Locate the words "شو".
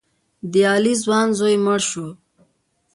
1.89-2.07